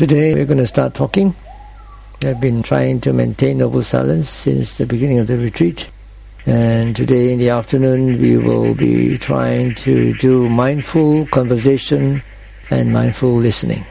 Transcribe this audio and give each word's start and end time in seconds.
Today 0.00 0.32
we're 0.32 0.46
going 0.46 0.56
to 0.56 0.66
start 0.66 0.94
talking. 0.94 1.34
I've 2.24 2.40
been 2.40 2.62
trying 2.62 3.02
to 3.02 3.12
maintain 3.12 3.58
noble 3.58 3.82
silence 3.82 4.30
since 4.30 4.78
the 4.78 4.86
beginning 4.86 5.18
of 5.18 5.26
the 5.26 5.36
retreat. 5.36 5.90
And 6.46 6.96
today 6.96 7.34
in 7.34 7.38
the 7.38 7.50
afternoon 7.50 8.18
we 8.18 8.38
will 8.38 8.72
be 8.74 9.18
trying 9.18 9.74
to 9.84 10.14
do 10.14 10.48
mindful 10.48 11.26
conversation 11.26 12.22
and 12.70 12.94
mindful 12.94 13.34
listening. 13.34 13.84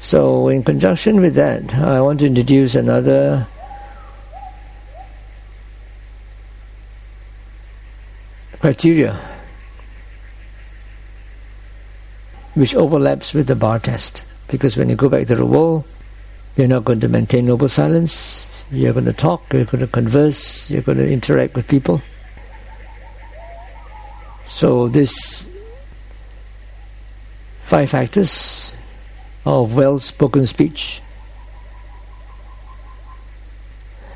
So 0.00 0.48
in 0.48 0.62
conjunction 0.62 1.22
with 1.22 1.36
that, 1.36 1.72
I 1.74 2.02
want 2.02 2.20
to 2.20 2.26
introduce 2.26 2.74
another 2.74 3.46
criteria 8.60 9.18
which 12.54 12.74
overlaps 12.74 13.32
with 13.32 13.46
the 13.46 13.54
bar 13.56 13.78
test. 13.78 14.24
Because 14.48 14.76
when 14.76 14.88
you 14.88 14.96
go 14.96 15.08
back 15.08 15.26
to 15.28 15.34
the 15.34 15.46
world, 15.46 15.84
you're 16.56 16.68
not 16.68 16.84
going 16.84 17.00
to 17.00 17.08
maintain 17.08 17.46
noble 17.46 17.68
silence, 17.68 18.46
you're 18.70 18.92
going 18.92 19.04
to 19.06 19.12
talk, 19.12 19.52
you're 19.52 19.64
going 19.64 19.80
to 19.80 19.86
converse, 19.86 20.68
you're 20.68 20.82
going 20.82 20.98
to 20.98 21.10
interact 21.10 21.54
with 21.54 21.68
people. 21.68 22.02
So 24.46 24.88
this 24.88 25.46
five 27.62 27.88
factors 27.88 28.72
of 29.46 29.74
well-spoken 29.74 30.46
speech 30.46 31.00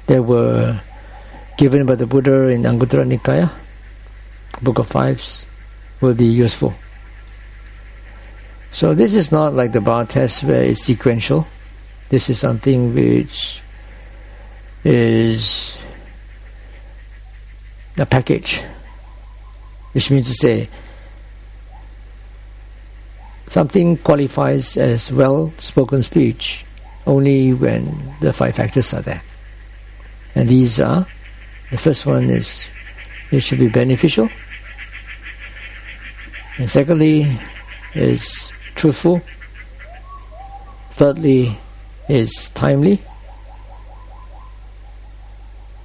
that 0.06 0.23
were 0.23 0.80
given 1.56 1.87
by 1.87 1.95
the 1.95 2.06
Buddha 2.06 2.48
in 2.48 2.62
Anguttara 2.62 3.06
Nikaya, 3.09 3.51
Book 4.61 4.78
of 4.78 4.89
Fives, 4.89 5.47
will 6.01 6.14
be 6.14 6.27
useful. 6.27 6.75
So 8.74 8.92
this 8.92 9.14
is 9.14 9.30
not 9.30 9.55
like 9.55 9.70
the 9.70 9.80
bar 9.80 10.05
test 10.05 10.42
where 10.42 10.64
it's 10.64 10.84
sequential. 10.84 11.47
This 12.08 12.28
is 12.28 12.41
something 12.41 12.92
which 12.92 13.62
is 14.83 15.81
a 17.97 18.05
package, 18.05 18.64
which 19.92 20.11
means 20.11 20.27
to 20.27 20.34
say 20.34 20.69
something 23.47 23.97
qualifies 23.97 24.77
as 24.77 25.12
well-spoken 25.12 26.03
speech 26.03 26.66
only 27.06 27.55
when 27.55 28.16
the 28.19 28.33
five 28.33 28.56
factors 28.56 28.92
are 28.92 29.03
there. 29.03 29.22
And 30.34 30.48
these 30.48 30.81
are, 30.81 31.06
the 31.70 31.78
first 31.78 32.06
one 32.06 32.25
is, 32.25 32.69
it 33.31 33.38
should 33.38 33.61
be 33.61 33.69
beneficial. 33.69 34.28
And 36.59 36.69
secondly, 36.69 37.38
is 37.94 38.50
truthful. 38.75 39.22
Thirdly, 40.91 41.56
is 42.08 42.50
timely. 42.50 43.00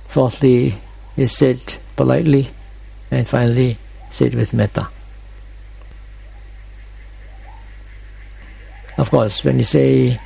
Fourthly, 0.08 0.76
is 1.18 1.32
said 1.32 1.60
politely. 1.96 2.50
And 3.12 3.28
finally, 3.28 3.78
said 4.12 4.36
with 4.36 4.54
metta. 4.54 4.88
Of 8.98 9.10
course, 9.12 9.44
when 9.44 9.58
you 9.58 9.64
say 9.64 10.20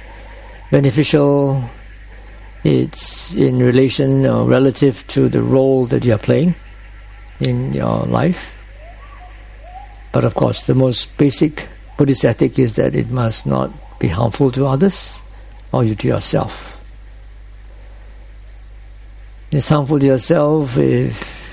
beneficial, 0.71 1.63
it's 2.63 3.31
in 3.31 3.59
relation 3.59 4.25
or 4.25 4.45
relative 4.45 5.05
to 5.09 5.29
the 5.29 5.41
role 5.41 5.85
that 5.85 6.05
you 6.05 6.13
are 6.13 6.17
playing 6.17 6.55
in 7.39 7.73
your 7.73 8.03
life. 8.05 8.49
But 10.11 10.25
of 10.25 10.33
course, 10.33 10.63
the 10.63 10.75
most 10.75 11.17
basic 11.17 11.67
Buddhist 11.97 12.25
ethic 12.25 12.57
is 12.57 12.77
that 12.77 12.95
it 12.95 13.09
must 13.09 13.45
not 13.45 13.71
be 13.99 14.07
harmful 14.07 14.51
to 14.51 14.65
others 14.65 15.21
or 15.71 15.83
you 15.83 15.95
to 15.95 16.07
yourself. 16.07 16.69
It's 19.51 19.69
harmful 19.69 19.99
to 19.99 20.05
yourself 20.05 20.77
if 20.77 21.43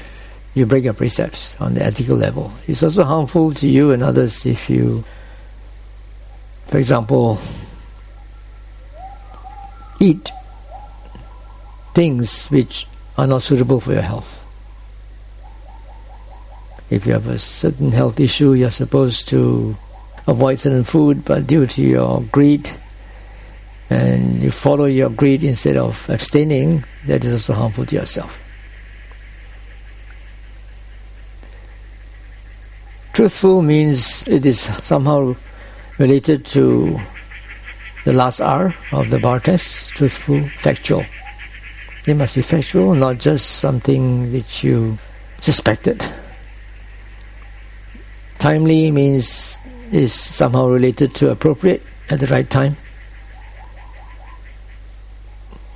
you 0.54 0.66
break 0.66 0.84
your 0.84 0.94
precepts 0.94 1.54
on 1.60 1.74
the 1.74 1.84
ethical 1.84 2.16
level. 2.16 2.52
It's 2.66 2.82
also 2.82 3.04
harmful 3.04 3.52
to 3.54 3.68
you 3.68 3.92
and 3.92 4.02
others 4.02 4.46
if 4.46 4.70
you, 4.70 5.04
for 6.68 6.78
example, 6.78 7.38
eat 10.00 10.32
things 11.92 12.48
which 12.48 12.86
are 13.18 13.26
not 13.26 13.42
suitable 13.42 13.80
for 13.80 13.92
your 13.92 14.02
health. 14.02 14.36
If 16.88 17.06
you 17.06 17.12
have 17.12 17.28
a 17.28 17.38
certain 17.38 17.92
health 17.92 18.18
issue, 18.18 18.54
you're 18.54 18.70
supposed 18.70 19.28
to 19.28 19.76
avoid 20.26 20.60
certain 20.60 20.84
food, 20.84 21.24
but 21.24 21.46
due 21.46 21.66
to 21.66 21.82
your 21.82 22.22
greed, 22.22 22.70
and 23.88 24.42
you 24.42 24.50
follow 24.50 24.84
your 24.84 25.10
greed 25.10 25.42
instead 25.42 25.76
of 25.76 26.08
abstaining, 26.08 26.84
that 27.06 27.24
is 27.24 27.34
also 27.34 27.54
harmful 27.54 27.86
to 27.86 27.96
yourself. 27.96 28.38
Truthful 33.12 33.60
means 33.60 34.28
it 34.28 34.46
is 34.46 34.60
somehow 34.82 35.34
related 35.98 36.46
to 36.46 37.00
the 38.04 38.12
last 38.12 38.40
R 38.40 38.74
of 38.92 39.10
the 39.10 39.18
bar 39.18 39.40
test, 39.40 39.94
truthful, 39.94 40.42
factual. 40.56 41.04
It 42.06 42.14
must 42.14 42.34
be 42.34 42.42
factual, 42.42 42.94
not 42.94 43.18
just 43.18 43.46
something 43.46 44.32
which 44.32 44.64
you 44.64 44.98
suspected. 45.40 46.02
Timely 48.38 48.90
means 48.90 49.58
is 49.92 50.12
somehow 50.12 50.68
related 50.68 51.14
to 51.16 51.30
appropriate 51.30 51.82
at 52.08 52.20
the 52.20 52.26
right 52.26 52.48
time. 52.48 52.76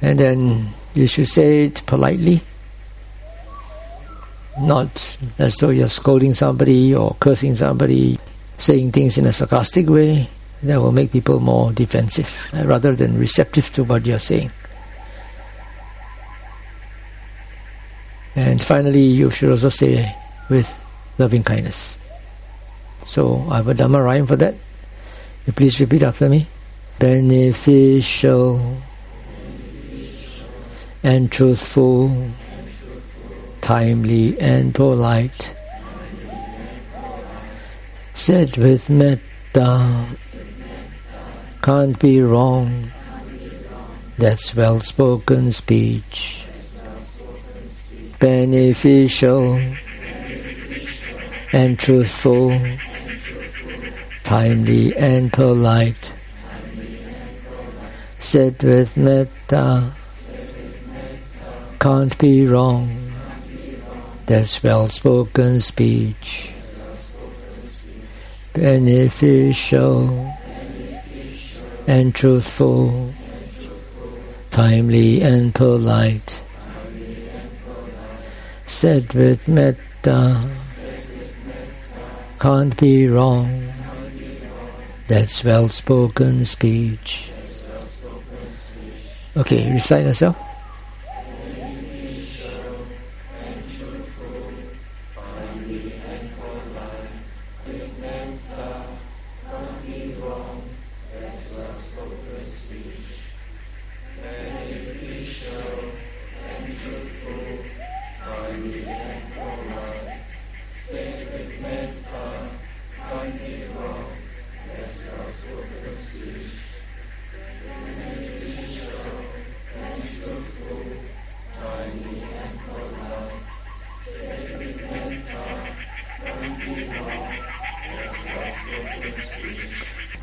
And 0.01 0.19
then 0.19 0.69
you 0.95 1.07
should 1.07 1.29
say 1.29 1.65
it 1.65 1.83
politely, 1.87 2.41
not 4.61 5.17
as 5.39 5.55
though 5.57 5.71
you're 5.71 5.89
scolding 5.89 6.35
somebody 6.35 6.95
or 6.95 7.17
cursing 7.19 7.57
somebody, 7.57 8.19
saying 8.59 8.93
things 8.93 9.19
in 9.19 9.27
a 9.27 9.33
sarcastic 9.33 9.89
way 9.89 10.29
that 10.63 10.81
will 10.81 10.93
make 10.93 11.13
people 11.13 11.41
more 11.41 11.73
defensive 11.73 12.51
uh, 12.55 12.65
rather 12.65 12.95
than 12.95 13.19
receptive 13.19 13.71
to 13.73 13.85
what 13.85 14.07
you're 14.07 14.19
saying. 14.19 14.51
And 18.37 18.61
finally, 18.61 19.05
you 19.07 19.31
should 19.31 19.51
also 19.51 19.69
say 19.69 20.15
with 20.49 20.69
loving 21.19 21.45
kindness. 21.45 21.99
So 23.05 23.47
I 23.51 23.57
have 23.57 23.69
a 23.69 23.75
Dhamma 23.75 24.03
rhyme 24.03 24.27
for 24.27 24.37
that. 24.37 24.55
You 25.47 25.53
please 25.53 25.79
repeat 25.81 26.03
after 26.03 26.29
me. 26.29 26.47
Beneficial 26.99 28.79
and 31.05 31.31
truthful, 31.31 32.31
timely 33.61 34.41
and 34.41 34.75
polite, 34.75 35.55
said 38.15 38.57
with 38.57 38.89
metta, 38.89 40.07
can't 41.61 41.99
be 41.99 42.23
wrong, 42.23 42.91
that's 44.17 44.55
well-spoken 44.55 45.53
speech, 45.53 46.47
beneficial 48.19 49.61
and 51.53 51.79
truthful, 51.79 52.59
timely 54.35 54.97
and 54.97 55.33
polite, 55.33 56.13
said 58.19 58.61
with 58.65 58.97
metta, 58.97 59.93
can't 61.79 62.19
be 62.19 62.45
wrong, 62.45 63.13
that's 64.27 64.61
well-spoken 64.61 65.61
speech, 65.61 66.51
beneficial 68.55 70.35
and 71.87 72.13
truthful, 72.13 73.15
timely 74.51 75.23
and 75.23 75.55
polite, 75.55 76.41
said 78.67 79.15
with 79.15 79.47
metta, 79.47 80.45
can't 82.41 82.77
be 82.77 83.07
wrong, 83.07 83.65
that's 85.07 85.45
well-spoken 85.45 86.45
speech. 86.45 87.31
Okay, 89.37 89.71
recite 89.73 90.05
yourself. 90.07 90.44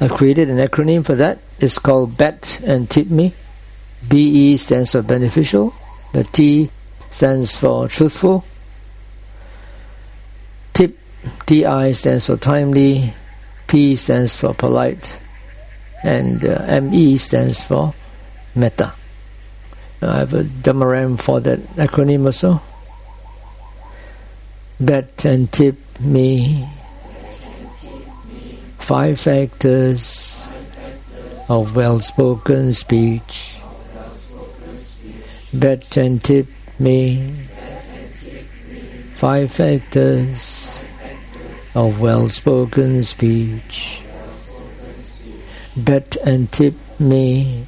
I've 0.02 0.16
created 0.16 0.50
an 0.50 0.58
acronym 0.58 1.06
for 1.06 1.14
that. 1.16 1.38
It's 1.60 1.78
called 1.78 2.18
BET 2.18 2.60
and 2.66 2.90
TIPME. 2.90 3.34
BE 4.10 4.58
stands 4.58 4.94
for 4.94 5.04
beneficial. 5.04 5.76
The 6.14 6.24
T 6.24 6.72
stands 7.12 7.56
for 7.56 7.88
truthful. 7.88 8.44
TIP, 10.74 10.98
TI 11.46 11.94
stands 11.94 12.26
for 12.26 12.36
timely. 12.36 13.14
P 13.68 13.96
stands 13.96 14.34
for 14.34 14.56
polite. 14.56 15.16
And 16.04 16.44
uh, 16.44 16.82
ME 16.82 17.18
stands 17.18 17.62
for 17.62 17.94
metta. 18.56 18.94
I 20.02 20.18
have 20.18 20.34
a 20.34 20.44
Dhamma 20.44 20.92
rhyme 20.92 21.18
for 21.18 21.42
that 21.42 21.60
acronym 21.76 22.26
also. 22.26 22.60
Bet 24.80 25.26
and 25.26 25.52
tip 25.52 25.78
me 26.00 26.68
five 28.92 29.18
factors 29.18 30.50
of 31.48 31.78
well-spoken 31.78 32.74
speech. 32.74 33.56
Bet 35.54 35.96
and 35.96 36.22
tip 36.22 36.48
me 36.78 37.32
five 39.16 39.50
factors 39.50 40.84
of 41.74 42.02
well-spoken 42.02 43.02
speech. 43.06 44.02
Bet 45.78 46.18
and 46.26 46.52
tip 46.52 46.74
me 47.00 47.66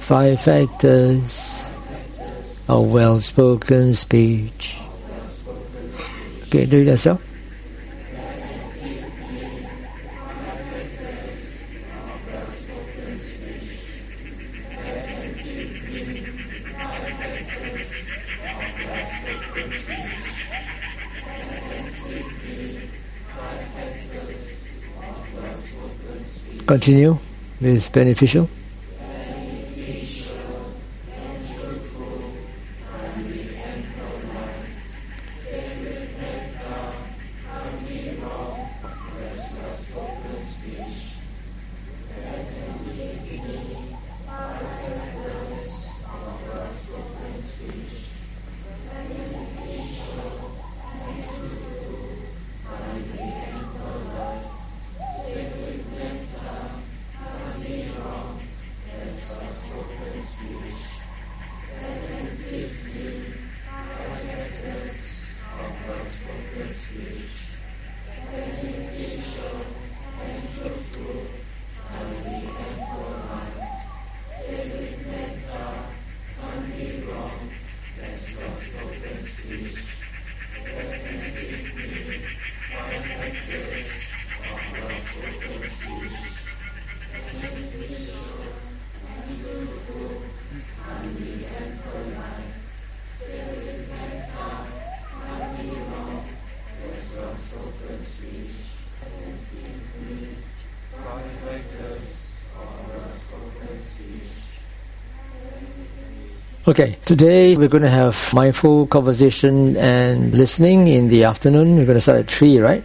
five 0.00 0.40
factors 0.40 1.64
of 2.68 2.92
well-spoken 2.92 3.94
speech. 3.94 4.76
Okay, 6.42 6.66
do 6.66 6.80
it 6.80 6.86
yourself. 6.88 7.33
Continue 26.66 27.18
with 27.60 27.92
beneficial. 27.92 28.48
Okay, 106.66 106.96
today 107.04 107.54
we're 107.56 107.68
going 107.68 107.82
to 107.82 107.90
have 107.90 108.32
mindful 108.32 108.86
conversation 108.86 109.76
and 109.76 110.32
listening 110.32 110.88
in 110.88 111.08
the 111.08 111.24
afternoon. 111.24 111.76
We're 111.76 111.84
going 111.84 111.98
to 111.98 112.00
start 112.00 112.20
at 112.20 112.30
3, 112.30 112.58
right? 112.58 112.82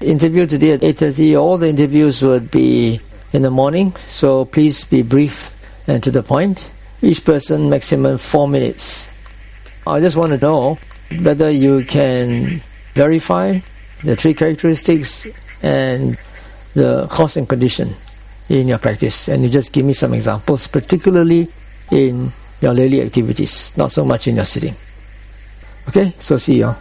Interview 0.00 0.44
today 0.46 0.72
at 0.72 0.80
8.30. 0.80 1.40
All 1.40 1.56
the 1.56 1.68
interviews 1.68 2.20
would 2.22 2.50
be 2.50 3.00
in 3.32 3.42
the 3.42 3.50
morning, 3.50 3.94
so 4.08 4.44
please 4.44 4.84
be 4.86 5.02
brief 5.02 5.54
and 5.86 6.02
to 6.02 6.10
the 6.10 6.24
point. 6.24 6.68
Each 7.00 7.24
person 7.24 7.70
maximum 7.70 8.18
4 8.18 8.48
minutes. 8.48 9.06
I 9.86 10.00
just 10.00 10.16
want 10.16 10.32
to 10.32 10.38
know 10.38 10.76
whether 11.16 11.48
you 11.48 11.84
can 11.84 12.60
verify 12.94 13.60
the 14.02 14.16
three 14.16 14.34
characteristics 14.34 15.24
and 15.62 16.18
the 16.74 17.06
cause 17.06 17.36
and 17.36 17.48
condition 17.48 17.94
in 18.48 18.66
your 18.66 18.78
practice. 18.78 19.28
And 19.28 19.44
you 19.44 19.48
just 19.48 19.72
give 19.72 19.86
me 19.86 19.92
some 19.92 20.12
examples, 20.12 20.66
particularly 20.66 21.46
in 21.92 22.32
your 22.60 22.74
daily 22.74 23.02
activities, 23.02 23.72
not 23.76 23.92
so 23.92 24.04
much 24.04 24.28
in 24.28 24.36
your 24.36 24.44
sitting. 24.44 24.74
Okay, 25.88 26.12
so 26.18 26.36
see 26.36 26.58
you. 26.58 26.74